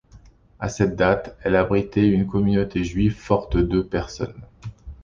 À 0.59 0.67
cette 0.67 0.95
date, 0.95 1.37
elle 1.43 1.55
abritait 1.55 2.07
une 2.07 2.25
communauté 2.25 2.83
juive 2.83 3.15
forte 3.15 3.55
de 3.57 3.81
personnes. 3.81 4.41